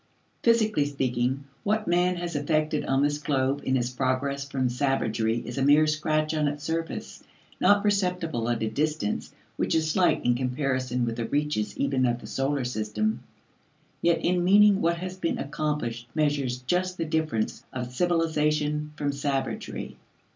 Physically 0.41 0.85
speaking, 0.85 1.43
what 1.63 1.87
man 1.87 2.15
has 2.15 2.35
effected 2.35 2.83
on 2.85 3.03
this 3.03 3.19
globe 3.19 3.61
in 3.63 3.75
his 3.75 3.91
progress 3.91 4.49
from 4.49 4.67
savagery 4.67 5.43
is 5.45 5.59
a 5.59 5.63
mere 5.63 5.85
scratch 5.85 6.33
on 6.33 6.47
its 6.47 6.63
surface, 6.63 7.23
not 7.59 7.83
perceptible 7.83 8.49
at 8.49 8.63
a 8.63 8.67
distance 8.67 9.31
which 9.57 9.75
is 9.75 9.91
slight 9.91 10.25
in 10.25 10.33
comparison 10.33 11.05
with 11.05 11.17
the 11.17 11.27
reaches 11.27 11.77
even 11.77 12.07
of 12.07 12.19
the 12.19 12.25
solar 12.25 12.65
system. 12.65 13.21
Yet 14.01 14.25
in 14.25 14.43
meaning 14.43 14.81
what 14.81 14.97
has 14.97 15.17
been 15.17 15.37
accomplished 15.37 16.07
measures 16.15 16.63
just 16.65 16.97
the 16.97 17.05
difference 17.05 17.63
of 17.71 17.93
civilization 17.93 18.93
from 18.97 19.11
savagery. 19.11 19.97